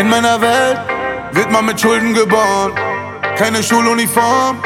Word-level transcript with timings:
In 0.00 0.08
meiner 0.08 0.40
Welt 0.40 0.78
wird 1.32 1.52
man 1.52 1.66
mit 1.66 1.78
Schulden 1.78 2.14
geboren. 2.14 2.72
Keine 3.36 3.62
Schuluniform, 3.62 4.56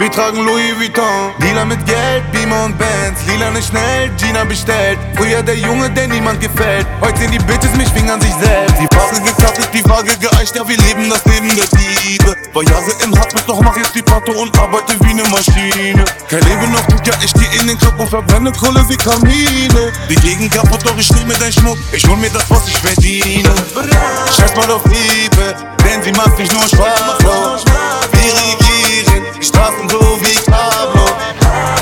wir 0.00 0.10
tragen 0.10 0.44
Louis 0.46 0.74
Vuitton. 0.78 1.30
Dealer 1.42 1.66
mit 1.66 1.84
Geld, 1.86 2.24
Beamer 2.32 2.64
und 2.64 2.78
Bands. 2.78 3.20
Lila 3.28 3.50
nicht 3.50 3.68
schnell, 3.68 4.10
Gina 4.16 4.44
bestellt. 4.44 4.98
Früher 5.14 5.42
der 5.42 5.56
Junge, 5.56 5.90
der 5.90 6.08
niemand 6.08 6.40
gefällt. 6.40 6.86
Heute 7.02 7.18
sehen 7.18 7.30
die 7.30 7.38
Bitches 7.38 7.76
mich 7.76 7.88
fingern 7.90 8.18
sich 8.18 8.32
selbst. 8.42 8.76
Die 8.80 8.88
Frage 8.96 9.20
gekattet, 9.20 9.68
die 9.74 9.82
Frage 9.82 10.16
geeicht. 10.16 10.56
Ja, 10.56 10.66
wir 10.66 10.78
leben 10.78 11.10
das 11.10 11.22
Leben 11.26 11.54
der 11.54 11.66
Diebe. 11.66 12.34
War 12.54 12.62
Jahre 12.64 12.90
im 13.04 13.14
Hartmut, 13.14 13.44
doch 13.46 13.60
mach 13.60 13.76
jetzt 13.76 13.94
die 13.94 14.02
Patte 14.02 14.32
und 14.32 14.58
arbeite 14.58 14.94
wie 15.04 15.12
ne 15.12 15.22
Maschine. 15.28 16.02
Kein 16.30 16.40
Leben 16.48 16.72
noch 16.72 16.86
gut, 16.86 17.06
ja, 17.06 17.12
ich 17.22 17.34
geh 17.34 17.60
in 17.60 17.68
den 17.68 17.78
Club 17.78 17.94
und 17.98 18.08
verbrenne 18.08 18.50
Kohle 18.52 18.82
wie 18.88 18.96
Kamine. 18.96 19.92
Die 20.08 20.16
Gegend 20.16 20.50
kaputt, 20.50 20.80
doch 20.82 20.96
ich 20.96 21.12
nehme 21.12 21.34
dein 21.34 21.52
Schmuck. 21.52 21.76
Ich 21.92 22.08
hol 22.08 22.16
mir 22.16 22.30
das, 22.30 22.48
was 22.48 22.66
ich 22.66 22.78
verdiene. 22.78 23.50
Scheiß 23.74 24.29
mal 24.56 24.70
auf 24.70 24.84
Liebe, 24.86 25.54
denn 25.84 26.02
sie 26.02 26.12
macht 26.12 26.38
mich 26.38 26.50
nur 26.52 26.62
sprachlos. 26.62 27.64
Wir 28.12 28.32
regieren 28.34 29.24
die 29.38 29.44
Straßen 29.44 29.88
so 29.88 30.00
wie 30.20 30.38
Pablo. 30.50 31.04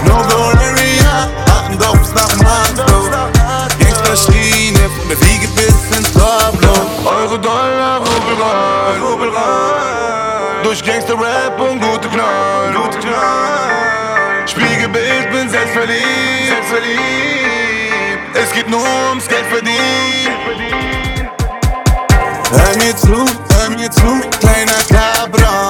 No 0.04 0.22
go 0.28 0.50
area, 0.58 1.28
hatten 1.50 1.78
doch 1.78 1.96
bis 1.96 2.14
nach 2.14 2.34
Maslow. 2.36 3.10
Gangster-Schiene, 3.78 4.90
von 4.90 5.08
der 5.08 5.20
Wiege 5.20 5.48
bis 5.48 5.96
ins 5.96 6.12
Tableau. 6.12 6.86
Euro, 7.04 7.36
Dollar, 7.38 7.98
Rubel 7.98 8.42
rein, 8.42 9.02
Rubel 9.02 9.28
rein. 9.30 10.62
Durch 10.62 10.84
Gangster-Rap 10.84 11.58
und 11.60 11.80
gute 11.80 12.08
Knall, 12.08 12.74
gute 12.74 12.98
Knall. 12.98 14.46
Spiegelbild, 14.46 15.30
bin 15.30 15.48
selbstverliebt, 15.48 16.48
selbstverliebt. 16.48 16.98
Es 18.34 18.52
geht 18.52 18.68
nur 18.68 18.84
ums 19.10 19.26
Geld 19.28 19.46
verdienen. 19.46 21.17
Hör 22.50 22.76
mir 22.76 22.96
zu, 22.96 23.26
hör 23.54 23.70
mir 23.70 23.90
zu, 23.90 24.30
kleiner 24.40 24.82
Cabron. 24.88 25.67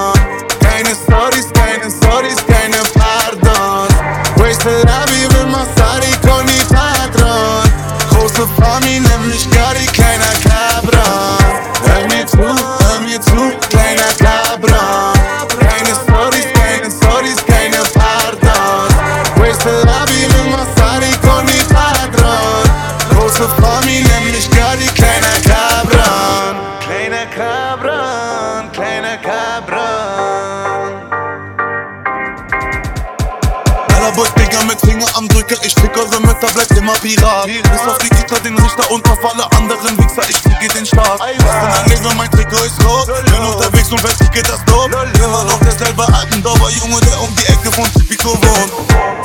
Aller 33.96 34.12
Boys, 34.14 34.32
Digga, 34.34 34.62
mit 34.64 34.80
Finger 34.80 35.06
am 35.16 35.28
Drücker 35.28 35.56
Ich 35.62 35.74
fick 35.74 35.96
eure 35.96 36.20
Mütter, 36.20 36.46
bleibt 36.54 36.70
immer 36.72 36.92
Pirat 36.94 37.46
Bis 37.46 37.86
auf 37.86 37.98
die 37.98 38.08
Gitter, 38.10 38.38
den 38.40 38.56
Richter 38.56 38.90
und 38.90 39.08
auf 39.08 39.18
alle 39.24 39.50
anderen 39.52 39.98
Wichser. 39.98 40.22
Ich 40.28 40.36
ficke 40.38 40.68
den 40.74 40.86
Staat. 40.86 41.20
Ich 41.32 41.38
bin 41.38 41.46
ein 41.46 41.88
Laser, 41.88 42.14
mein 42.14 42.30
Trikot 42.30 42.64
ist 42.64 42.84
rot. 42.84 43.06
Bin 43.06 43.44
unterwegs 43.44 43.90
und 43.90 44.00
verticke 44.00 44.42
das 44.42 44.64
Dope 44.66 44.96
Immer 45.14 45.44
noch 45.44 45.58
derselbe 45.60 46.06
Altendorfer 46.14 46.70
Junge, 46.70 47.00
der 47.00 47.20
um 47.20 47.34
die 47.34 47.46
Ecke 47.52 47.72
von 47.72 47.92
Tipico 47.92 48.30
wohnt. 48.30 48.72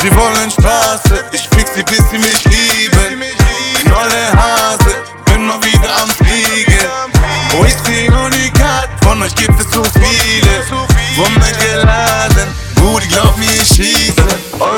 Sie 0.01 0.11
wollen 0.17 0.51
Straße, 0.51 1.23
ich 1.31 1.47
fick 1.49 1.67
sie, 1.73 1.83
bis 1.83 2.03
sie 2.09 2.17
mich 2.17 2.43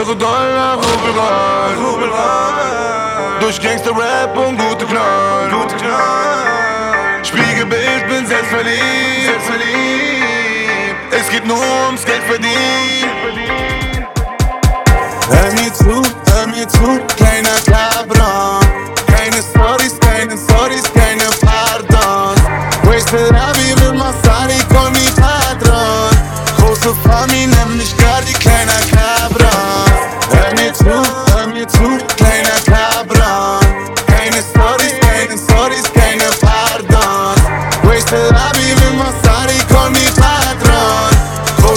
Euro, 0.05 0.13
Dollar, 0.13 0.77
Rubel 1.77 2.09
rein 2.11 3.39
Durch 3.39 3.59
Gangster-Rap 3.59 4.37
und 4.37 4.55
gute 4.55 4.85
Knall, 4.85 5.49
gute 5.49 5.75
Knall. 5.77 7.23
Spiegelbild, 7.23 8.07
bin 8.07 8.27
selbstverliebt, 8.27 9.25
selbstverliebt. 9.25 9.65
Es 11.09 11.27
geht 11.29 11.47
nur 11.47 11.57
ums 11.87 12.05
Geld 12.05 12.21
verdienen. 12.21 13.09
Hör 15.27 15.51
mir 15.53 15.73
zu, 15.73 16.03
hör 16.33 16.47
mir 16.47 16.67
zu, 16.67 16.99
kleiner 17.15 17.57
Stories, 17.65 18.59
keine 19.07 19.41
Stories, 19.41 20.04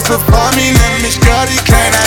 for 0.08 0.18
familie, 0.32 0.72
nämlich 0.94 1.20
Gardikana 1.20 1.97